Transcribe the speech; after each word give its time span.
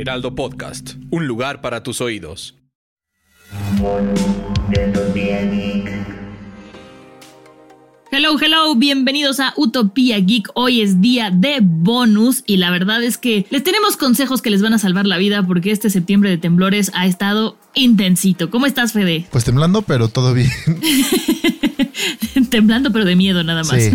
Heraldo 0.00 0.36
Podcast, 0.36 0.90
un 1.10 1.26
lugar 1.26 1.60
para 1.60 1.82
tus 1.82 2.00
oídos. 2.00 2.54
Hello, 8.12 8.36
hello, 8.40 8.76
bienvenidos 8.76 9.40
a 9.40 9.54
Utopía 9.56 10.20
Geek. 10.20 10.50
Hoy 10.54 10.82
es 10.82 11.00
día 11.00 11.32
de 11.32 11.58
bonus 11.60 12.44
y 12.46 12.58
la 12.58 12.70
verdad 12.70 13.02
es 13.02 13.18
que 13.18 13.46
les 13.50 13.64
tenemos 13.64 13.96
consejos 13.96 14.40
que 14.40 14.50
les 14.50 14.62
van 14.62 14.72
a 14.72 14.78
salvar 14.78 15.04
la 15.04 15.18
vida 15.18 15.44
porque 15.44 15.72
este 15.72 15.90
septiembre 15.90 16.30
de 16.30 16.38
temblores 16.38 16.92
ha 16.94 17.08
estado 17.08 17.58
intensito. 17.74 18.50
¿Cómo 18.50 18.66
estás, 18.66 18.92
Fede? 18.92 19.26
Pues 19.32 19.42
temblando, 19.42 19.82
pero 19.82 20.06
todo 20.06 20.32
bien. 20.32 20.52
Temblando, 22.50 22.92
pero 22.92 23.04
de 23.04 23.16
miedo 23.16 23.42
nada 23.42 23.64
más. 23.64 23.82
Sí. 23.82 23.90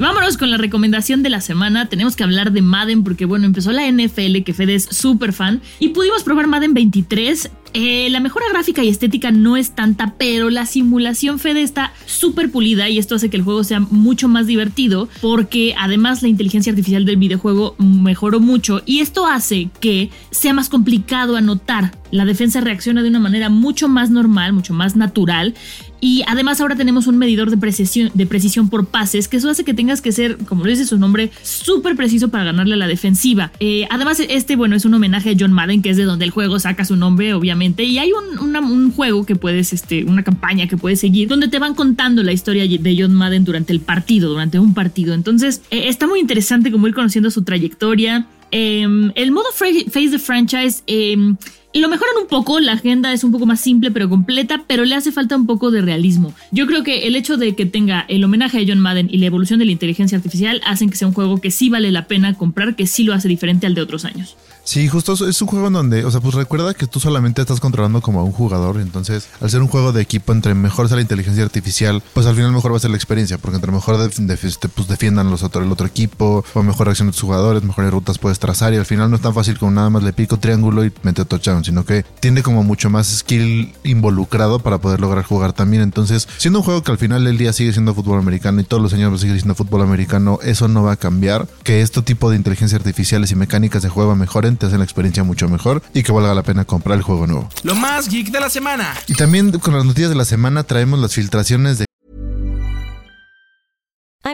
Vámonos 0.00 0.38
con 0.38 0.50
la 0.50 0.56
recomendación 0.56 1.22
de 1.22 1.28
la 1.28 1.42
semana. 1.42 1.90
Tenemos 1.90 2.16
que 2.16 2.24
hablar 2.24 2.52
de 2.52 2.62
Madden 2.62 3.04
porque, 3.04 3.26
bueno, 3.26 3.44
empezó 3.44 3.70
la 3.70 3.86
NFL, 3.86 4.44
que 4.46 4.54
Fede 4.54 4.74
es 4.74 4.84
súper 4.84 5.34
fan, 5.34 5.60
y 5.78 5.90
pudimos 5.90 6.22
probar 6.22 6.46
Madden 6.46 6.72
23. 6.72 7.50
Eh, 7.74 8.08
la 8.08 8.18
mejora 8.18 8.46
gráfica 8.50 8.82
y 8.82 8.88
estética 8.88 9.30
no 9.30 9.58
es 9.58 9.74
tanta, 9.74 10.14
pero 10.16 10.48
la 10.48 10.64
simulación 10.64 11.38
Fede 11.38 11.60
está 11.60 11.92
súper 12.06 12.50
pulida 12.50 12.88
y 12.88 12.98
esto 12.98 13.14
hace 13.14 13.28
que 13.28 13.36
el 13.36 13.44
juego 13.44 13.62
sea 13.62 13.78
mucho 13.78 14.26
más 14.26 14.48
divertido 14.48 15.08
porque 15.20 15.74
además 15.78 16.20
la 16.22 16.28
inteligencia 16.28 16.72
artificial 16.72 17.04
del 17.04 17.16
videojuego 17.16 17.76
mejoró 17.78 18.40
mucho 18.40 18.82
y 18.86 19.00
esto 19.00 19.24
hace 19.24 19.70
que 19.80 20.10
sea 20.32 20.52
más 20.52 20.68
complicado 20.68 21.36
anotar. 21.36 21.92
La 22.10 22.24
defensa 22.24 22.60
reacciona 22.60 23.04
de 23.04 23.08
una 23.08 23.20
manera 23.20 23.50
mucho 23.50 23.88
más 23.88 24.10
normal, 24.10 24.52
mucho 24.52 24.74
más 24.74 24.96
natural 24.96 25.54
y 26.00 26.22
además 26.26 26.60
ahora 26.60 26.76
tenemos 26.76 27.06
un 27.06 27.18
medidor 27.18 27.50
de 27.50 27.56
precisión, 27.56 28.10
de 28.14 28.26
precisión 28.26 28.68
por 28.70 28.86
pases, 28.86 29.28
que 29.28 29.36
eso 29.36 29.50
hace 29.50 29.64
que 29.64 29.74
tengas 29.74 30.00
que 30.00 30.12
ser, 30.12 30.38
como 30.38 30.64
lo 30.64 30.70
dice 30.70 30.86
su 30.86 30.98
nombre, 30.98 31.30
súper 31.42 31.96
preciso 31.96 32.28
para 32.28 32.44
ganarle 32.44 32.74
a 32.74 32.76
la 32.78 32.86
defensiva. 32.86 33.52
Eh, 33.60 33.86
además, 33.90 34.20
este, 34.20 34.56
bueno, 34.56 34.76
es 34.76 34.84
un 34.84 34.94
homenaje 34.94 35.30
a 35.30 35.34
John 35.38 35.52
Madden, 35.52 35.82
que 35.82 35.90
es 35.90 35.96
de 35.96 36.04
donde 36.04 36.24
el 36.24 36.30
juego 36.30 36.58
saca 36.58 36.84
su 36.84 36.96
nombre, 36.96 37.34
obviamente. 37.34 37.84
Y 37.84 37.98
hay 37.98 38.12
un, 38.12 38.92
juego 38.92 39.24
que 39.24 39.36
puedes, 39.36 39.72
este, 39.72 40.04
una 40.04 40.22
campaña 40.22 40.66
que 40.66 40.76
puedes 40.76 41.00
seguir, 41.00 41.28
donde 41.28 41.48
te 41.48 41.58
van 41.58 41.74
contando 41.74 42.22
la 42.22 42.32
historia 42.32 42.66
de 42.66 42.96
John 42.98 43.14
Madden 43.14 43.44
durante 43.44 43.72
el 43.72 43.80
partido, 43.80 44.30
durante 44.30 44.58
un 44.58 44.74
partido. 44.74 45.14
Entonces, 45.14 45.62
eh, 45.70 45.84
está 45.88 46.06
muy 46.06 46.20
interesante 46.20 46.70
como 46.72 46.88
ir 46.88 46.94
conociendo 46.94 47.30
su 47.30 47.42
trayectoria. 47.42 48.26
Em, 48.50 49.12
el 49.14 49.30
modo 49.30 49.46
Face 49.54 50.10
the 50.10 50.18
Franchise 50.18 50.82
em, 50.86 51.36
lo 51.74 51.88
mejoran 51.88 52.14
un 52.20 52.26
poco, 52.26 52.58
la 52.58 52.72
agenda 52.72 53.12
es 53.12 53.22
un 53.22 53.30
poco 53.30 53.46
más 53.46 53.60
simple 53.60 53.90
pero 53.92 54.08
completa, 54.08 54.64
pero 54.66 54.84
le 54.84 54.94
hace 54.96 55.12
falta 55.12 55.36
un 55.36 55.46
poco 55.46 55.70
de 55.70 55.82
realismo. 55.82 56.34
Yo 56.50 56.66
creo 56.66 56.82
que 56.82 57.06
el 57.06 57.14
hecho 57.14 57.36
de 57.36 57.54
que 57.54 57.64
tenga 57.66 58.04
el 58.08 58.24
homenaje 58.24 58.58
a 58.58 58.64
John 58.66 58.80
Madden 58.80 59.08
y 59.10 59.18
la 59.18 59.26
evolución 59.26 59.58
de 59.60 59.66
la 59.66 59.72
inteligencia 59.72 60.16
artificial 60.18 60.60
hacen 60.66 60.90
que 60.90 60.96
sea 60.96 61.06
un 61.08 61.14
juego 61.14 61.40
que 61.40 61.50
sí 61.52 61.68
vale 61.70 61.92
la 61.92 62.06
pena 62.08 62.34
comprar, 62.34 62.74
que 62.74 62.86
sí 62.88 63.04
lo 63.04 63.14
hace 63.14 63.28
diferente 63.28 63.66
al 63.66 63.74
de 63.74 63.82
otros 63.82 64.04
años. 64.04 64.36
Sí, 64.62 64.86
justo 64.88 65.14
es- 65.26 65.40
un 65.40 65.48
juego 65.48 65.68
en 65.68 65.72
donde, 65.72 66.04
o 66.04 66.10
sea, 66.10 66.20
pues 66.20 66.34
recuerda 66.34 66.74
que 66.74 66.86
tú 66.86 67.00
solamente 67.00 67.40
estás 67.40 67.60
controlando 67.60 68.02
como 68.02 68.20
a 68.20 68.24
un 68.24 68.30
jugador, 68.30 68.78
entonces 68.78 69.26
al 69.40 69.48
ser 69.50 69.62
un 69.62 69.68
juego 69.68 69.92
de 69.92 70.02
equipo, 70.02 70.32
entre 70.32 70.54
mejor 70.54 70.86
sea 70.86 70.96
la 70.96 71.02
inteligencia 71.02 71.42
artificial, 71.42 72.02
pues 72.12 72.26
al 72.26 72.36
final 72.36 72.52
mejor 72.52 72.70
va 72.72 72.76
a 72.76 72.80
ser 72.80 72.90
la 72.90 72.96
experiencia, 72.96 73.38
porque 73.38 73.56
entre 73.56 73.72
mejor 73.72 73.98
este, 74.00 74.68
pues 74.68 74.86
defiendan 74.86 75.30
los 75.30 75.42
otro, 75.42 75.64
el 75.64 75.72
otro 75.72 75.86
equipo, 75.86 76.44
o 76.54 76.62
mejor 76.62 76.86
reaccionan 76.88 77.12
tus 77.12 77.22
jugadores, 77.22 77.62
mejores 77.64 77.90
rutas 77.90 78.18
puedes 78.18 78.38
trazar, 78.38 78.74
y 78.74 78.76
al 78.76 78.84
final 78.86 79.08
no 79.10 79.16
es 79.16 79.22
tan 79.22 79.34
fácil 79.34 79.58
como 79.58 79.72
nada 79.72 79.88
más 79.88 80.02
le 80.02 80.12
pico 80.12 80.36
triángulo 80.38 80.84
y 80.84 80.92
mete 81.02 81.24
touchdown, 81.24 81.59
sino 81.64 81.84
que 81.84 82.04
tiene 82.20 82.42
como 82.42 82.62
mucho 82.62 82.90
más 82.90 83.06
skill 83.06 83.72
involucrado 83.84 84.58
para 84.58 84.78
poder 84.78 85.00
lograr 85.00 85.24
jugar 85.24 85.52
también. 85.52 85.82
Entonces, 85.82 86.28
siendo 86.38 86.60
un 86.60 86.64
juego 86.64 86.82
que 86.82 86.92
al 86.92 86.98
final 86.98 87.24
del 87.24 87.38
día 87.38 87.52
sigue 87.52 87.72
siendo 87.72 87.94
fútbol 87.94 88.18
americano 88.18 88.60
y 88.60 88.64
todos 88.64 88.82
los 88.82 88.92
años 88.92 89.10
va 89.10 89.16
a 89.16 89.18
seguir 89.18 89.36
siendo 89.36 89.54
fútbol 89.54 89.82
americano, 89.82 90.38
eso 90.42 90.68
no 90.68 90.82
va 90.82 90.92
a 90.92 90.96
cambiar. 90.96 91.46
Que 91.62 91.82
este 91.82 92.02
tipo 92.02 92.30
de 92.30 92.36
inteligencia 92.36 92.76
artificiales 92.76 93.30
y 93.30 93.36
mecánicas 93.36 93.82
de 93.82 93.88
juego 93.88 94.14
mejoren, 94.16 94.56
te 94.56 94.66
hacen 94.66 94.78
la 94.78 94.84
experiencia 94.84 95.24
mucho 95.24 95.48
mejor 95.48 95.82
y 95.94 96.02
que 96.02 96.12
valga 96.12 96.34
la 96.34 96.42
pena 96.42 96.64
comprar 96.64 96.96
el 96.96 97.02
juego 97.02 97.26
nuevo. 97.26 97.48
Lo 97.62 97.74
más 97.74 98.08
geek 98.08 98.30
de 98.30 98.40
la 98.40 98.50
semana. 98.50 98.94
Y 99.06 99.14
también 99.14 99.50
con 99.58 99.74
las 99.74 99.84
noticias 99.84 100.10
de 100.10 100.16
la 100.16 100.24
semana 100.24 100.64
traemos 100.64 100.98
las 100.98 101.14
filtraciones 101.14 101.78
de 101.78 101.89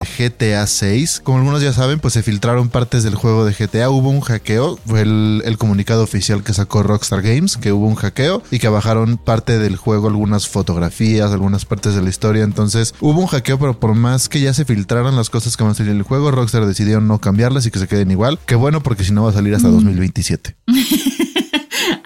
GTA 0.00 0.66
6. 0.66 1.20
Como 1.22 1.38
algunos 1.38 1.62
ya 1.62 1.74
saben, 1.74 2.00
pues 2.00 2.14
se 2.14 2.22
filtraron 2.22 2.70
partes 2.70 3.02
del 3.02 3.14
juego 3.14 3.44
de 3.44 3.52
GTA. 3.52 3.90
Hubo 3.90 4.08
un 4.08 4.20
hackeo. 4.20 4.78
Fue 4.86 5.02
el, 5.02 5.42
el 5.44 5.58
comunicado 5.58 6.02
oficial 6.02 6.42
que 6.42 6.54
sacó 6.54 6.82
Rockstar 6.82 7.20
Games, 7.20 7.58
que 7.58 7.72
hubo 7.72 7.86
un 7.86 7.96
hackeo 7.96 8.42
y 8.50 8.58
que 8.58 8.68
bajaron 8.68 9.18
parte 9.18 9.58
del 9.58 9.76
juego, 9.76 10.08
algunas 10.08 10.48
fotografías, 10.48 11.32
algunas 11.32 11.66
partes 11.66 11.94
de 11.94 12.02
la 12.02 12.08
historia. 12.08 12.44
Entonces 12.44 12.94
hubo 13.00 13.20
un 13.20 13.26
hackeo, 13.26 13.58
pero 13.58 13.78
por 13.78 13.94
más 13.94 14.30
que 14.30 14.40
ya 14.40 14.54
se 14.54 14.64
filtraron 14.64 15.16
las 15.16 15.28
cosas 15.28 15.56
que 15.56 15.64
van 15.64 15.72
a 15.72 15.74
salir 15.74 15.92
en 15.92 15.98
el 15.98 16.02
juego, 16.02 16.30
Rockstar 16.30 16.64
decidió 16.64 17.00
no 17.00 17.20
cambiarlas 17.20 17.66
y 17.66 17.70
que 17.70 17.78
se 17.78 17.88
queden 17.88 18.10
igual. 18.10 18.38
Qué 18.46 18.54
bueno, 18.54 18.82
porque 18.82 19.04
si 19.04 19.12
no 19.12 19.24
va 19.24 19.30
a 19.30 19.34
salir 19.34 19.54
hasta 19.54 19.68
2027. 19.68 20.56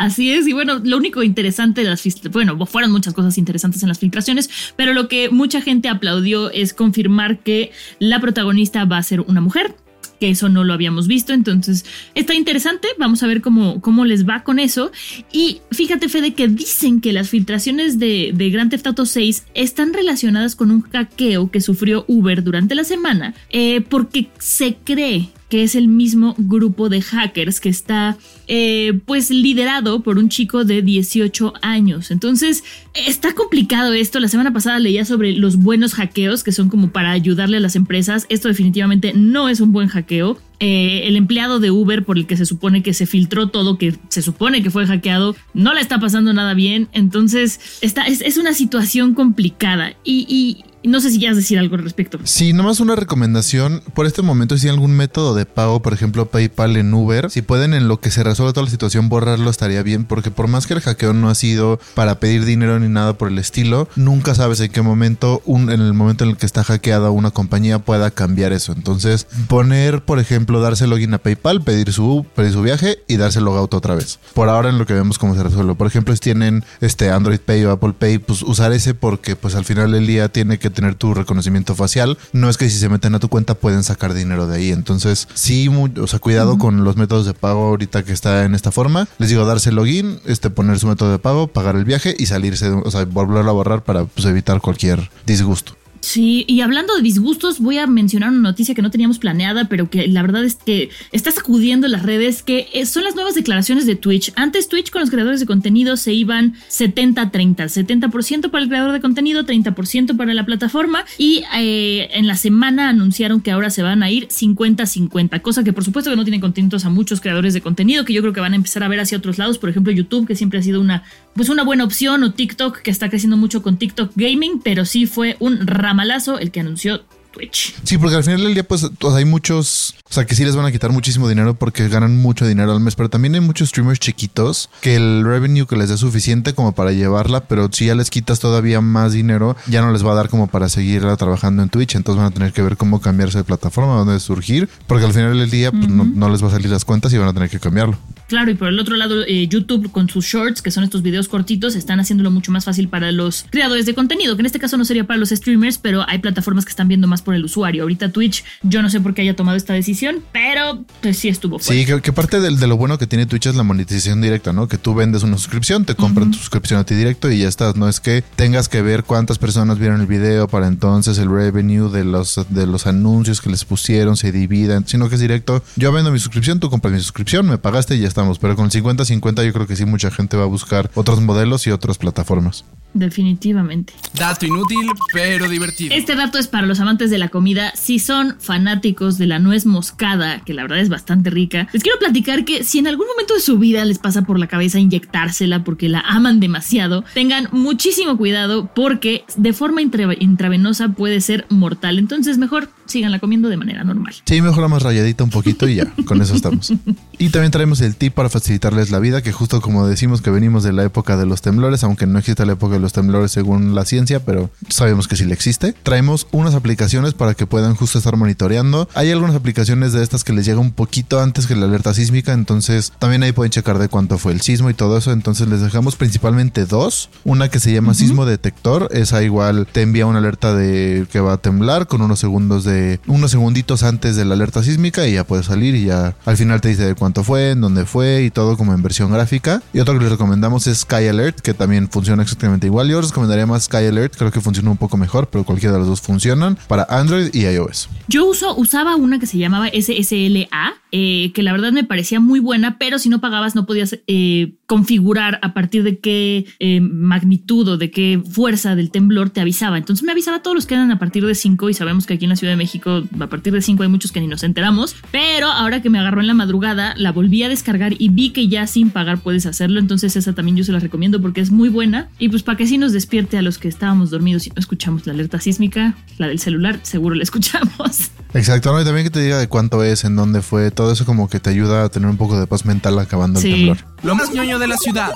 Así 0.05 0.31
es, 0.31 0.47
y 0.47 0.53
bueno, 0.53 0.83
lo 0.85 0.99
único 0.99 1.23
interesante 1.23 1.83
de 1.83 1.89
las 1.89 2.05
bueno, 2.31 2.67
fueron 2.67 2.93
muchas 2.93 3.15
cosas 3.15 3.39
interesantes 3.39 3.83
en 3.83 3.89
las 3.89 3.99
filtraciones, 3.99 4.51
pero 4.77 4.93
lo 4.93 5.09
que 5.09 5.31
mucha 5.31 5.63
gente 5.63 5.89
aplaudió 5.89 6.51
es 6.51 6.75
confirmar 6.75 7.39
que 7.39 7.73
la 8.01 8.21
protagonista 8.21 8.85
va 8.85 8.99
a 8.99 9.03
ser 9.03 9.23
una 9.23 9.41
mujer. 9.41 9.75
Que 10.21 10.29
eso 10.29 10.51
no 10.51 10.63
lo 10.63 10.75
habíamos 10.75 11.09
visto, 11.09 11.33
entonces 11.33 11.87
está 12.15 12.35
interesante. 12.35 12.87
Vamos 12.99 13.23
a 13.23 13.27
ver 13.27 13.41
cómo, 13.41 13.81
cómo 13.81 14.05
les 14.05 14.29
va 14.29 14.45
con 14.45 14.59
eso. 14.59 14.93
Y 15.33 15.63
fíjate, 15.73 16.11
Fede, 16.11 16.35
que 16.35 16.49
dicen 16.49 17.01
que 17.01 17.15
las 17.15 17.31
filtraciones 17.31 17.99
de, 17.99 18.33
de 18.35 18.51
Grand 18.51 18.71
Theft 18.71 18.87
Auto 18.87 19.07
6 19.07 19.47
están 19.55 19.95
relacionadas 19.95 20.55
con 20.55 20.71
un 20.71 20.83
hackeo 20.83 21.51
que 21.51 21.63
sufrió 21.63 22.05
Uber 22.09 22.45
durante 22.45 22.75
la 22.75 22.85
semana, 22.85 23.35
eh, 23.51 23.81
porque 23.81 24.29
se 24.39 24.77
cree 24.85 25.31
que 25.49 25.63
es 25.63 25.75
el 25.75 25.89
mismo 25.89 26.35
grupo 26.39 26.89
de 26.89 27.03
hackers 27.03 27.61
que 27.61 27.69
está 27.69 28.17
eh, 28.47 29.01
pues 29.07 29.31
liderado 29.31 30.03
por 30.03 30.19
un 30.19 30.29
chico 30.29 30.65
de 30.65 30.83
18 30.83 31.55
años. 31.63 32.11
Entonces 32.11 32.65
está 32.95 33.35
complicado 33.35 33.93
esto. 33.93 34.21
La 34.21 34.29
semana 34.29 34.53
pasada 34.53 34.79
leía 34.79 35.05
sobre 35.05 35.33
los 35.33 35.57
buenos 35.57 35.95
hackeos 35.95 36.43
que 36.43 36.53
son 36.53 36.69
como 36.69 36.91
para 36.91 37.11
ayudarle 37.11 37.59
a 37.59 37.61
las 37.61 37.77
empresas. 37.77 38.27
Esto 38.29 38.49
definitivamente 38.49 39.13
no 39.15 39.49
es 39.49 39.61
un 39.61 39.73
buen 39.73 39.89
hackeo. 39.89 40.39
Eh, 40.61 41.03
el 41.09 41.17
empleado 41.17 41.61
de 41.61 41.71
Uber 41.71 42.05
por 42.05 42.17
el 42.17 42.27
que 42.27 42.37
se 42.37 42.47
supone 42.47 42.83
que 42.83 42.95
se 42.95 43.07
filtró 43.07 43.49
todo, 43.49 43.77
que 43.77 43.95
se 44.09 44.23
supone 44.23 44.63
que 44.63 44.71
fue 44.71 44.87
hackeado, 44.87 45.37
no 45.53 45.75
le 45.75 45.81
está 45.81 46.01
pasando 46.01 46.33
nada 46.33 46.55
bien. 46.55 46.89
Entonces 46.93 47.61
está, 47.81 48.07
es, 48.07 48.21
es 48.23 48.39
una 48.39 48.55
situación 48.55 49.15
complicada 49.15 49.95
y, 50.05 50.27
y 50.29 50.65
no 50.89 51.01
sé 51.01 51.11
si 51.11 51.19
quieres 51.19 51.37
decir 51.37 51.59
algo 51.59 51.77
al 51.77 51.83
respecto. 51.83 52.19
Sí, 52.25 52.53
nomás 52.53 52.81
una 52.81 52.97
recomendación. 52.97 53.83
Por 53.95 54.07
este 54.07 54.23
momento, 54.23 54.57
si 54.59 54.67
hay 54.67 54.75
algún 54.75 54.93
método 54.93 55.35
de 55.35 55.47
pago, 55.47 55.81
por 55.83 55.93
ejemplo, 55.93 56.27
PayPal 56.27 56.77
en 56.77 56.93
Uber, 56.93 57.31
si 57.31 57.43
pueden 57.43 57.75
en 57.75 57.89
lo 57.89 58.01
que 58.01 58.11
se 58.11 58.23
resuelve 58.23 58.53
toda 58.53 58.65
la 58.65 58.71
situación 58.71 59.09
borrarlo, 59.09 59.51
estaría 59.51 59.83
bien, 59.83 60.05
porque 60.05 60.31
por 60.31 60.49
más 60.49 60.67
que 60.67 60.75
el 60.75 60.81
hackeo 60.81 61.13
no 61.13 61.31
ha 61.31 61.35
sido 61.35 61.81
para 61.95 62.21
pedir 62.21 62.45
dinero 62.45 62.79
ni 62.79 62.89
nada 62.89 63.17
por 63.17 63.29
el 63.29 63.39
estilo, 63.39 63.89
nunca 63.97 64.35
sabes 64.35 64.61
en 64.61 64.71
qué 64.71 64.83
momento, 64.83 65.43
un, 65.45 65.71
en 65.71 65.81
el 65.81 65.95
momento 65.95 66.25
en 66.25 66.31
el 66.31 66.37
que 66.37 66.47
está 66.47 66.65
hackeada 66.65 67.11
una 67.11 67.31
compañía, 67.31 67.79
pueda 67.79 68.11
cambiar 68.11 68.53
eso. 68.53 68.73
Entonces, 68.73 69.27
poner, 69.49 70.03
por 70.05 70.19
ejemplo, 70.19 70.61
darse 70.61 70.87
login 70.87 71.15
a 71.15 71.19
PayPal, 71.19 71.63
pedir 71.63 71.93
su, 71.93 72.27
pedir 72.35 72.53
su 72.53 72.63
viaje 72.63 72.99
y 73.09 73.17
darse 73.17 73.41
logout 73.41 73.73
otra 73.75 73.95
vez. 73.95 74.19
Por 74.35 74.49
ahora, 74.49 74.69
en 74.69 74.79
lo 74.79 74.87
que 74.87 74.95
vemos 74.95 75.19
cómo 75.19 75.35
se 75.35 75.43
resuelve. 75.43 75.75
Por 75.75 75.87
ejemplo, 75.87 76.15
si 76.15 76.21
tienen 76.21 76.65
este 76.81 77.11
Android 77.11 77.41
Pay 77.41 77.65
o 77.65 77.71
Apple 77.71 77.95
Pay, 77.99 78.19
pues 78.19 78.43
usar 78.43 78.73
ese 78.73 78.95
porque, 78.95 79.37
pues 79.37 79.55
al 79.55 79.65
final 79.65 79.93
del 79.93 80.07
día 80.07 80.29
tiene 80.29 80.59
que 80.59 80.74
tener 80.75 80.95
tu 80.95 81.15
reconocimiento 81.15 81.75
facial. 81.75 82.19
No 82.33 82.51
es 82.51 82.59
que 82.59 82.69
si 82.69 82.79
se 82.79 82.89
meten 82.89 83.15
a 83.15 83.19
tu 83.21 83.29
cuenta 83.29 83.55
pueden 83.55 83.83
sacar 83.85 84.13
dinero 84.15 84.47
de 84.47 84.57
ahí. 84.57 84.71
Entonces, 84.71 85.29
sí, 85.35 85.69
mu- 85.69 85.89
o 86.03 86.07
sea, 86.07 86.19
cuidado 86.19 86.59
con 86.59 86.85
los 86.85 86.97
métodos 86.97 87.25
de 87.27 87.35
pago 87.35 87.69
ahorita 87.69 88.03
que 88.05 88.13
está 88.13 88.45
en 88.45 88.55
esta 88.55 88.71
forma. 88.73 89.09
Les 89.19 89.31
digo, 89.31 89.45
darse 89.47 89.73
login, 89.73 90.21
este, 90.27 90.51
poner 90.51 90.79
su 90.79 90.87
método 90.87 91.11
de 91.13 91.19
pago, 91.19 91.47
pagar 91.47 91.77
el 91.77 91.85
viaje 91.85 92.15
y 92.19 92.27
salirse, 92.27 92.69
o 92.71 92.91
sea, 92.91 93.05
volverlo 93.05 93.49
a 93.51 93.55
borrar 93.55 93.83
para 93.85 94.05
pues, 94.05 94.27
evitar 94.27 94.61
cualquier 94.61 95.11
disgusto. 95.27 95.77
Sí, 96.05 96.45
y 96.47 96.61
hablando 96.61 96.95
de 96.95 97.01
disgustos, 97.01 97.61
voy 97.61 97.79
a 97.79 97.87
mencionar 97.87 98.29
una 98.29 98.41
noticia 98.41 98.75
que 98.75 98.83
no 98.83 98.91
teníamos 98.91 99.19
planeada, 99.19 99.71
pero 99.71 99.89
que 99.89 100.07
la 100.07 100.21
verdad 100.21 100.45
es 100.45 100.57
que 100.57 100.91
está 101.13 101.31
sacudiendo 101.31 101.89
las 101.89 102.03
redes, 102.03 102.43
que 102.43 102.69
eh, 102.75 102.85
son 102.85 103.05
las 103.05 103.15
nuevas 103.15 103.35
declaraciones 103.35 103.87
de 103.87 103.97
Twitch. 103.97 104.31
Antes 104.37 104.69
Twitch 104.69 104.91
con 104.91 105.01
los 105.01 105.09
creadores 105.09 105.41
de 105.41 105.47
contenido 105.47 105.97
se 105.97 106.13
iban 106.13 106.57
70-30, 106.69 107.57
70%, 107.57 108.51
para 108.51 108.63
el 108.63 108.69
creador 108.69 108.93
de 108.93 109.01
contenido, 109.01 109.47
30% 109.47 110.15
para 110.15 110.35
la 110.35 110.45
plataforma, 110.45 111.07
y 111.17 111.45
eh, 111.57 112.11
en 112.13 112.27
la 112.27 112.37
semana 112.37 112.91
anunciaron 112.91 113.41
que 113.41 113.51
ahora 113.51 113.71
se 113.71 113.83
van 113.83 114.03
a 114.03 114.11
ir 114.11 114.29
50-50, 114.29 115.41
cosa 115.41 115.65
que 115.65 115.73
por 115.73 115.85
supuesto 115.85 116.11
que 116.11 116.17
no 116.17 116.25
tiene 116.25 116.39
contentos 116.39 116.85
a 116.85 116.91
muchos 116.91 117.23
creadores 117.23 117.55
de 117.55 117.63
contenido, 117.63 118.05
que 118.05 118.13
yo 118.13 118.21
creo 118.21 118.35
que 118.35 118.41
van 118.41 118.53
a 118.53 118.57
empezar 118.57 118.83
a 118.83 118.89
ver 118.89 119.01
hacia 119.01 119.17
otros 119.17 119.39
lados, 119.39 119.57
por 119.57 119.71
ejemplo 119.71 119.91
YouTube, 119.91 120.27
que 120.27 120.37
siempre 120.37 120.59
ha 120.59 120.63
sido 120.63 120.83
una, 120.83 121.05
pues 121.35 121.49
una 121.49 121.65
buena 121.65 121.83
opción, 121.83 122.23
o 122.25 122.35
TikTok, 122.35 122.83
que 122.83 122.91
está 122.91 123.09
creciendo 123.09 123.39
mucho 123.39 123.63
con 123.63 123.79
TikTok 123.79 124.13
Gaming, 124.17 124.61
pero 124.63 124.85
sí 124.85 125.07
fue 125.07 125.39
un 125.41 125.67
ramalazo 125.95 126.39
el 126.39 126.51
que 126.51 126.61
anunció 126.61 127.03
Twitch. 127.33 127.75
Sí, 127.83 127.99
porque 127.99 128.15
al 128.17 128.23
final 128.23 128.43
del 128.43 128.55
día, 128.55 128.63
pues, 128.63 128.89
hay 129.13 129.25
muchos, 129.25 129.95
o 130.09 130.13
sea, 130.13 130.25
que 130.25 130.35
sí 130.37 130.45
les 130.45 130.55
van 130.55 130.67
a 130.67 130.73
quitar 130.73 130.93
muchísimo 130.93 131.29
dinero 131.29 131.55
porque 131.55 131.89
ganan 131.89 132.17
mucho 132.17 132.47
dinero 132.47 132.73
al 132.73 132.81
mes, 132.81 132.95
pero 132.95 133.09
también 133.11 133.35
hay 133.35 133.41
muchos 133.41 133.71
streamers 133.71 133.99
chiquitos 133.99 134.71
que 134.81 134.95
el 134.95 135.25
revenue 135.25 135.67
que 135.67 135.77
les 135.77 135.89
dé 135.89 135.97
suficiente 135.97 136.55
como 136.55 136.73
para 136.73 136.93
llevarla, 136.93 137.41
pero 137.45 137.69
si 137.73 137.87
ya 137.87 137.95
les 137.97 138.11
quitas 138.11 138.39
todavía 138.39 138.81
más 138.81 139.13
dinero, 139.13 139.57
ya 139.67 139.83
no 139.83 139.93
les 139.93 140.07
va 140.07 140.13
a 140.13 140.15
dar 140.15 140.29
como 140.29 140.47
para 140.47 140.69
seguirla 140.69 141.17
trabajando 141.17 141.63
en 141.63 141.71
Twitch, 141.71 141.97
entonces 141.97 142.23
van 142.23 142.31
a 142.31 142.35
tener 142.35 142.53
que 142.53 142.63
ver 142.63 142.77
cómo 142.77 143.01
cambiarse 143.01 143.39
de 143.39 143.45
plataforma, 143.45 143.97
dónde 143.97 144.21
surgir, 144.21 144.69
porque 144.87 145.05
al 145.05 145.13
final 145.13 145.37
del 145.37 145.51
día, 145.51 145.73
pues, 145.73 145.89
no, 145.89 146.05
no 146.05 146.29
les 146.31 146.43
va 146.43 146.49
a 146.49 146.53
salir 146.53 146.71
las 146.71 146.85
cuentas 146.85 147.13
y 147.13 147.19
van 147.19 147.29
a 147.29 147.35
tener 147.35 147.51
que 147.51 147.59
cambiarlo. 147.59 147.99
Claro, 148.29 148.51
y 148.51 148.55
por 148.55 148.69
el 148.69 148.79
otro 148.79 148.97
lado, 148.97 149.25
eh, 149.27 149.47
YouTube 149.49 149.91
con 149.91 150.09
sus 150.09 150.25
shorts, 150.25 150.63
que 150.63 150.71
son 150.71 150.85
estos 150.85 151.03
videos 151.03 151.29
cortitos, 151.29 151.77
están 151.77 152.01
haciéndolo 152.01 152.31
mucho 152.31 152.51
más 152.53 152.65
fácil 152.65 152.89
para 152.89 153.13
los 153.13 153.45
creadores 153.51 153.87
de 153.87 153.95
contenido, 153.95 154.37
que 154.37 154.43
en 154.43 154.47
este 154.47 154.59
caso 154.59 154.77
no 154.77 154.85
sería 154.85 155.05
para 155.05 155.19
los 155.19 155.31
streamers, 155.31 155.79
pero 155.79 156.09
hay 156.09 156.19
plataformas 156.19 156.65
que 156.65 156.71
están 156.71 156.89
viendo 156.89 157.07
más 157.07 157.23
por 157.23 157.35
el 157.35 157.45
usuario. 157.45 157.83
Ahorita 157.83 158.11
Twitch, 158.11 158.45
yo 158.63 158.83
no 158.83 158.91
sé 158.91 159.01
por 159.01 159.15
qué 159.15 159.23
haya 159.23 159.37
tomado 159.37 159.57
esta 159.57 159.75
decisión, 159.75 160.23
pero 160.33 160.85
pues 161.01 161.19
sí 161.19 161.29
estuvo 161.29 161.59
fuerte. 161.59 161.87
Sí, 161.87 162.01
que, 162.01 162.13
parte 162.13 162.41
de, 162.41 162.55
de, 162.55 162.67
lo 162.67 162.77
bueno 162.77 162.99
que 162.99 163.07
tiene 163.07 163.27
Twitch 163.27 163.47
es 163.47 163.57
la 163.57 163.63
monetización 163.63 164.21
directa, 164.21 164.53
¿no? 164.53 164.69
Que 164.69 164.79
tú 164.79 164.95
vendes 164.95 165.23
una 165.23 165.37
suscripción, 165.37 165.85
te 165.85 165.95
compran 165.95 166.31
tu 166.31 166.39
suscripción 166.39 166.81
a 166.81 166.85
ti 166.85 166.95
directo 166.95 167.31
y 167.31 167.39
ya 167.39 167.49
estás. 167.49 167.77
No 167.77 167.89
es 167.89 168.01
que 168.01 168.25
tengas 168.37 168.69
que 168.69 168.83
ver 168.83 169.05
cuántas 169.05 169.39
personas 169.39 169.79
vieron 169.79 170.01
el 170.01 170.07
video 170.07 170.49
para 170.49 170.67
entonces 170.67 171.19
el 171.19 171.29
revenue 171.31 171.91
de 171.91 172.05
los, 172.05 172.41
de 172.49 172.67
los 172.67 172.87
anuncios 172.87 173.41
que 173.41 173.51
les 173.51 173.65
pusieron 173.65 174.17
se 174.17 174.33
dividan, 174.33 174.87
sino 174.87 175.09
que 175.09 175.17
es 175.17 175.21
directo. 175.21 175.63
Yo 175.77 175.93
vendo 175.93 176.11
mi 176.11 176.19
suscripción, 176.19 176.61
tú 176.61 176.71
compras 176.71 176.95
mi 176.95 177.01
suscripción, 177.01 177.47
me 177.47 177.59
pagaste 177.59 177.97
y 177.97 178.01
ya 178.01 178.09
estamos. 178.15 178.39
Pero 178.39 178.55
con 178.55 178.67
el 178.67 178.71
50-50 178.71 179.45
yo 179.45 179.53
creo 179.53 179.67
que 179.67 179.77
sí 179.77 179.85
mucha 179.85 180.11
gente 180.11 180.37
va 180.37 180.45
a 180.45 180.47
buscar 180.47 180.91
otros 180.95 181.21
modelos 181.21 181.67
y 181.67 181.73
otras 181.73 181.99
plataformas. 181.99 182.65
Definitivamente. 182.95 183.93
Dato 184.17 184.47
inútil, 184.47 184.91
pero 185.13 185.49
divertido. 185.49 185.95
Este 185.95 186.15
dato 186.15 186.39
es 186.39 186.47
para 186.47 186.67
los 186.67 186.81
amantes 186.81 187.11
de 187.11 187.19
la 187.19 187.29
comida. 187.29 187.73
Si 187.75 187.99
son 187.99 188.37
fanáticos 188.39 189.19
de 189.19 189.27
la 189.27 189.41
nuez 189.41 189.67
moscada, 189.67 190.41
que 190.45 190.55
la 190.55 190.63
verdad 190.63 190.79
es 190.79 190.89
bastante 190.89 191.31
rica, 191.31 191.69
les 191.73 191.83
quiero 191.83 191.99
platicar 191.99 192.45
que 192.45 192.63
si 192.63 192.79
en 192.79 192.87
algún 192.87 193.09
momento 193.09 193.35
de 193.35 193.41
su 193.41 193.59
vida 193.59 193.85
les 193.85 193.99
pasa 193.99 194.23
por 194.23 194.39
la 194.39 194.47
cabeza 194.47 194.79
inyectársela 194.79 195.65
porque 195.65 195.89
la 195.89 196.01
aman 196.01 196.39
demasiado, 196.39 197.05
tengan 197.15 197.49
muchísimo 197.51 198.17
cuidado 198.17 198.71
porque 198.75 199.25
de 199.37 199.53
forma 199.53 199.83
intravenosa 199.83 200.91
puede 200.91 201.21
ser 201.21 201.47
mortal. 201.51 201.99
Entonces 201.99 202.39
mejor 202.39 202.71
síganla 202.87 203.19
comiendo 203.19 203.49
de 203.49 203.57
manera 203.57 203.85
normal. 203.85 204.15
Sí, 204.25 204.41
mejor 204.41 204.63
la 204.63 204.69
más 204.69 204.83
rayadita 204.83 205.25
un 205.25 205.31
poquito 205.31 205.69
y 205.69 205.77
ya, 205.77 205.93
con 206.07 206.21
eso 206.23 206.35
estamos. 206.35 206.73
Y 207.19 207.31
también 207.31 207.51
traemos 207.51 207.81
el 207.81 207.97
tip 207.97 208.15
para 208.15 208.29
facilitarles 208.29 208.91
la 208.91 208.99
vida, 208.99 209.23
que 209.23 209.33
justo 209.33 209.61
como 209.61 209.87
decimos 209.87 210.23
que 210.23 210.31
venimos 210.31 210.63
de 210.63 210.73
la 210.73 210.85
época 210.85 211.17
de 211.17 211.27
los 211.27 211.43
temblores, 211.43 211.83
aunque 211.85 212.07
no 212.07 212.19
existe 212.19 212.45
la 212.47 212.53
época 212.53 212.75
de 212.75 212.81
los 212.85 212.93
temblores 212.93 213.33
según 213.33 213.75
la 213.75 213.85
ciencia, 213.85 214.25
pero 214.25 214.51
sabemos 214.69 215.09
que 215.09 215.17
sí 215.17 215.25
le 215.25 215.35
existe. 215.35 215.75
Traemos 215.83 216.29
unas 216.31 216.55
aplicaciones 216.55 217.15
para 217.15 217.35
que 217.35 217.47
puedan 217.47 217.75
justo 217.75 217.99
estar 217.99 218.17
monitoreando. 218.17 218.89
Hay 218.95 219.11
algunas 219.11 219.35
aplicaciones 219.35 219.93
de 219.93 220.03
estas 220.03 220.23
que 220.23 220.33
les 220.33 220.45
llega 220.45 220.61
un 220.61 220.73
poquito 220.73 221.21
antes 221.21 221.47
que 221.47 221.57
la 221.57 221.67
alerta 221.67 221.95
sísmica, 221.95 222.33
entonces 222.33 222.93
también 222.99 223.23
ahí 223.23 223.33
pueden 223.33 223.51
checar 223.51 223.79
de 223.79 223.89
cuánto 223.89 224.19
fue 224.19 224.33
el 224.33 224.41
sismo 224.41 224.71
y 224.71 224.75
todo 224.75 224.99
eso. 224.99 225.13
Entonces 225.13 225.49
les 225.49 225.61
dejamos 225.61 225.97
principalmente 225.97 226.67
dos. 226.67 227.09
Una 227.25 227.49
que 227.49 227.59
se 227.59 227.73
llama 227.73 227.95
Sismo 227.95 228.27
Detector, 228.27 228.89
esa 228.93 229.23
igual 229.23 229.67
te 229.73 229.83
envía 229.83 230.07
una 230.07 230.19
alerta 230.19 230.55
de 230.55 231.07
que 231.11 231.21
va 231.21 231.35
a 231.35 231.39
temblar 231.39 231.87
con 231.87 232.03
unos 232.03 232.21
segundos 232.21 232.65
de 232.65 233.01
unos 233.07 233.31
segunditos 233.31 233.83
antes 233.83 234.17
de 234.17 234.25
la 234.25 234.35
alerta 234.35 234.63
sísmica 234.63 235.07
y 235.07 235.15
ya 235.15 235.25
puede 235.25 235.43
salir 235.43 235.75
y 235.75 235.87
ya 235.87 236.15
al 236.25 236.37
final 236.37 236.61
te 236.61 236.69
dice 236.69 236.85
de 236.85 236.95
cuánto 236.95 237.25
fue, 237.25 237.53
en 237.53 237.61
dónde 237.61 237.87
fue 237.87 238.23
y 238.23 238.31
todo 238.31 238.57
como 238.57 238.75
en 238.75 238.83
versión 238.83 239.11
gráfica. 239.11 239.63
Y 239.73 239.81
otro 239.81 239.95
que 239.95 240.01
les 240.01 240.11
recomendamos 240.11 240.67
es 240.67 240.81
Sky 240.81 241.09
Alert, 241.09 241.41
que 241.41 241.55
también 241.55 241.89
funciona 241.89 242.23
exactamente 242.23 242.67
igual. 242.67 242.74
Yo 242.83 242.99
os 242.99 243.09
recomendaría 243.09 243.47
más 243.47 243.65
Sky 243.65 243.87
Alert, 243.87 244.17
creo 244.17 244.31
que 244.31 244.41
funciona 244.41 244.71
un 244.71 244.77
poco 244.77 244.97
mejor, 244.97 245.29
pero 245.31 245.45
cualquiera 245.45 245.73
de 245.73 245.79
los 245.79 245.89
dos 245.89 246.01
funcionan 246.01 246.59
para 246.67 246.87
Android 246.91 247.31
y 247.33 247.47
iOS. 247.47 247.89
Yo 248.09 248.27
uso, 248.27 248.55
usaba 248.57 248.97
una 248.97 249.19
que 249.19 249.27
se 249.27 249.39
llamaba 249.39 249.69
SSLA, 249.69 250.75
eh, 250.93 251.33
que 251.33 251.43
la 251.43 251.53
verdad 251.53 251.73
me 251.73 251.85
parecía 251.85 252.21
muy 252.21 252.41
buena, 252.41 252.79
pero 252.79 252.99
si 252.99 253.09
no 253.09 253.21
pagabas 253.21 253.55
no 253.55 253.67
podías 253.67 253.99
eh, 254.07 254.55
configurar 254.67 255.39
a 255.43 255.55
partir 255.55 255.83
de 255.83 255.99
qué 255.99 256.47
eh, 256.59 256.81
magnitud 256.81 257.67
o 257.69 257.77
de 257.77 257.91
qué 257.91 258.23
fuerza 258.29 258.77
del 258.77 258.91
temblor 258.91 259.31
te 259.31 259.41
avisaba. 259.41 259.79
Entonces 259.79 260.05
me 260.05 260.13
avisaba 260.13 260.39
a 260.39 260.43
todos 260.43 260.55
los 260.55 260.67
que 260.67 260.75
eran 260.75 260.91
a 260.91 260.99
partir 260.99 261.25
de 261.27 261.35
5 261.35 261.69
y 261.71 261.75
sabemos 261.75 262.07
que 262.07 262.15
aquí 262.15 262.27
en 262.27 262.31
la 262.31 262.37
Ciudad 262.37 262.53
de 262.53 262.57
México 262.57 263.03
a 263.19 263.27
partir 263.29 263.53
de 263.53 263.63
5 263.63 263.83
hay 263.83 263.89
muchos 263.89 264.13
que 264.13 264.21
ni 264.21 264.27
nos 264.27 264.43
enteramos, 264.43 264.95
pero 265.11 265.49
ahora 265.49 265.83
que 265.83 265.91
me 265.91 265.99
agarró 265.99 266.21
en 266.21 266.27
la 266.27 266.35
madrugada 266.35 266.95
la 266.97 267.13
volví 267.13 267.43
a 267.43 267.49
descargar 267.49 267.95
y 267.99 268.09
vi 268.11 268.31
que 268.31 268.49
ya 268.49 268.67
sin 268.67 268.91
pagar 268.91 269.19
puedes 269.19 269.47
hacerlo, 269.47 269.81
entonces 269.81 270.17
esa 270.17 270.33
también 270.33 270.57
yo 270.57 270.65
se 270.65 270.73
la 270.73 270.79
recomiendo 270.79 271.21
porque 271.21 271.41
es 271.41 271.51
muy 271.51 271.69
buena 271.69 272.09
y 272.19 272.29
pues 272.29 272.43
para 272.43 272.57
que 272.57 272.64
sí 272.67 272.79
nos 272.79 272.93
despierte 272.93 273.37
a 273.39 273.43
los 273.43 273.59
que 273.59 273.69
estábamos 273.69 274.11
dormidos 274.11 274.47
y 274.47 274.51
no 274.51 274.57
escuchamos 274.59 275.07
la 275.07 275.13
alerta 275.13 275.41
sísmica, 275.41 275.95
la 276.19 276.29
del 276.29 276.39
celular 276.39 276.81
seguro 276.83 277.15
la 277.15 277.23
escuchamos. 277.23 278.11
Exacto, 278.35 278.73
¿no? 278.73 278.81
y 278.81 278.85
también 278.85 279.05
que 279.07 279.11
te 279.11 279.21
diga 279.21 279.39
de 279.39 279.49
cuánto 279.49 279.83
es, 279.85 280.05
en 280.05 280.17
dónde 280.17 280.43
fue, 280.43 280.71
todo 280.71 280.93
eso 280.93 281.05
como 281.05 281.29
que 281.29 281.41
te 281.41 281.51
ayuda 281.51 281.85
a 281.85 281.89
tener 281.89 282.09
un 282.09 282.17
poco 282.17 282.39
de 282.39 282.47
paz 282.47 282.65
mental 282.65 282.99
acabando 282.99 283.41
Sí. 283.41 283.49
el 283.49 283.55
temblor. 283.55 283.79
Lo 284.03 284.15
más 284.17 284.33
ñoño 284.33 284.59
de 284.59 284.67
la 284.67 284.77
ciudad. 284.77 285.13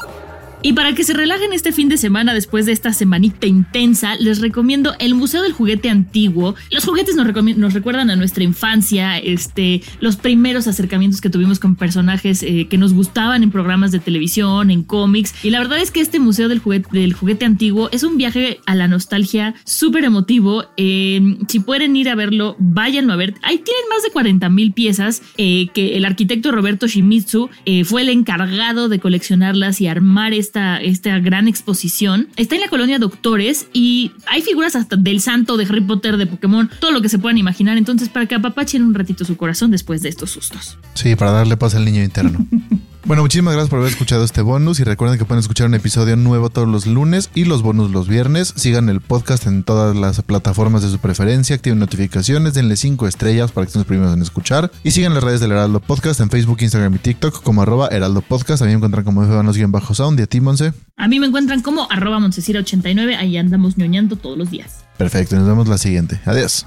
Y 0.63 0.73
para 0.73 0.95
que 0.95 1.05
se 1.05 1.15
relajen 1.15 1.53
este 1.53 1.73
fin 1.73 1.89
de 1.89 1.97
semana 1.97 2.35
después 2.35 2.67
de 2.67 2.73
esta 2.73 2.93
semanita 2.93 3.47
intensa, 3.47 4.17
les 4.17 4.41
recomiendo 4.41 4.95
el 4.99 5.15
Museo 5.15 5.43
del 5.43 5.53
Juguete 5.53 5.89
Antiguo. 5.89 6.57
Los 6.71 6.85
juguetes 6.85 7.15
nos, 7.15 7.73
recuerdan 7.75 8.11
a 8.11 8.17
nuestra 8.17 8.43
infancia, 8.43 9.19
este, 9.19 9.83
los 10.01 10.17
primeros 10.17 10.67
acercamientos 10.67 11.21
que 11.21 11.31
tuvimos 11.31 11.61
con 11.61 11.77
personajes 11.77 12.43
eh, 12.43 12.67
que 12.69 12.77
nos 12.77 12.93
gustaban 12.93 13.43
en 13.43 13.51
programas 13.51 13.93
de 13.93 14.01
televisión, 14.01 14.71
en 14.71 14.83
cómics. 14.83 15.35
Y 15.45 15.51
la 15.51 15.61
verdad 15.61 15.79
es 15.79 15.91
que 15.91 16.01
este 16.01 16.19
Museo 16.19 16.49
del 16.49 16.59
Juguete, 16.59 17.45
Antiguo 17.45 17.89
es 17.93 18.03
un 18.03 18.17
viaje 18.17 18.61
a 18.67 18.75
la 18.75 18.89
nostalgia 18.89 19.55
súper 19.65 20.05
emotivo. 20.05 20.65
Eh, 20.77 21.37
si 21.47 21.61
pueden 21.61 21.95
ir 21.95 22.09
a 22.09 22.15
verlo, 22.15 22.57
váyanlo 22.59 23.13
a 23.13 23.17
ver. 23.17 23.35
Ahí 23.43 23.59
tienen 23.59 23.83
más 23.91 24.03
de 24.03 24.11
40 24.11 24.49
mil 24.49 24.73
piezas 24.73 25.23
eh, 25.37 25.69
que 25.73 25.97
el 25.97 26.05
arquitecto 26.05 26.51
Roberto 26.51 26.87
Shimizu 26.87 27.49
eh, 27.65 27.85
fue 27.85 28.03
el 28.03 28.09
encargado 28.09 28.89
de 28.89 28.99
coleccionarlas 28.99 29.81
y 29.81 29.87
armar 29.87 30.35
esta, 30.49 30.79
esta 30.79 31.19
gran 31.19 31.47
exposición. 31.47 32.29
Está 32.37 32.55
en 32.55 32.63
la 32.63 32.69
colonia 32.69 32.99
Doctores 32.99 33.69
y 33.73 34.13
hay 34.27 34.43
figuras 34.43 34.75
hasta 34.77 34.97
del 34.97 35.21
santo, 35.21 35.57
de 35.57 35.65
Harry 35.65 35.83
Potter, 35.83 36.17
de 36.17 36.27
Pokémon, 36.27 36.71
todo 36.81 36.91
lo 36.91 37.03
que 37.03 37.09
se 37.09 37.19
puedan 37.19 37.39
imaginar. 37.39 37.77
Entonces, 37.77 38.09
para 38.09 38.27
que 38.27 38.35
apapachen 38.35 38.83
un 38.83 38.95
ratito 38.95 39.25
su 39.25 39.37
corazón 39.37 39.71
después 39.71 40.03
de 40.03 40.09
estos 40.09 40.31
sustos. 40.31 40.79
Sí, 40.95 41.15
para 41.17 41.33
darle 41.33 41.57
paz 41.57 41.75
al 41.75 41.85
niño 41.85 42.03
interno. 42.03 42.47
Bueno, 43.09 43.23
muchísimas 43.23 43.55
gracias 43.55 43.71
por 43.71 43.79
haber 43.79 43.91
escuchado 43.91 44.23
este 44.23 44.43
bonus 44.43 44.81
y 44.81 44.85
recuerden 44.85 45.19
que 45.19 45.25
pueden 45.25 45.41
escuchar 45.41 45.67
un 45.67 45.73
episodio 45.73 46.15
nuevo 46.15 46.51
todos 46.51 46.69
los 46.69 46.87
lunes 46.87 47.31
y 47.35 47.47
los 47.47 47.63
bonus 47.63 47.91
los 47.91 48.07
viernes. 48.07 48.53
Sigan 48.55 48.91
el 48.91 49.01
podcast 49.01 49.47
en 49.47 49.63
todas 49.63 49.97
las 49.97 50.21
plataformas 50.21 50.83
de 50.83 50.91
su 50.91 50.99
preferencia, 50.99 51.57
activen 51.57 51.79
notificaciones, 51.79 52.53
denle 52.53 52.77
5 52.77 53.09
estrellas 53.09 53.51
para 53.51 53.65
que 53.65 53.69
estén 53.69 53.81
los 53.81 53.87
primeros 53.87 54.13
en 54.13 54.21
escuchar 54.21 54.71
y 54.85 54.91
sigan 54.91 55.15
las 55.15 55.25
redes 55.25 55.41
del 55.41 55.53
Heraldo 55.53 55.81
Podcast 55.81 56.21
en 56.21 56.29
Facebook, 56.29 56.59
Instagram 56.61 56.97
y 56.97 56.99
TikTok 56.99 57.43
como 57.43 57.63
arroba 57.63 57.89
Heraldo 57.89 58.21
Podcast. 58.21 58.59
También 58.59 58.77
encuentran 58.77 59.07
como 59.07 59.23
bajo 59.69 59.95
sound 59.95 60.21
y 60.21 60.25
a 60.25 60.27
ti, 60.27 60.43
Monse. 60.43 60.75
A 60.99 61.09
mí 61.09 61.19
me 61.19 61.29
encuentran 61.29 61.63
como 61.63 61.91
arroba 61.91 62.19
Montesira89, 62.19 63.17
ahí 63.17 63.39
andamos 63.39 63.79
ñoñando 63.79 64.17
todos 64.17 64.37
los 64.37 64.51
días. 64.51 64.85
Perfecto, 64.99 65.35
nos 65.35 65.47
vemos 65.47 65.67
la 65.67 65.79
siguiente. 65.79 66.21
Adiós. 66.27 66.67